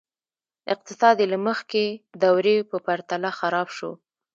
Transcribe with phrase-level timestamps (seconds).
[0.73, 1.83] اقتصاد یې له مخکې
[2.21, 3.91] دورې په پرتله خراب شو.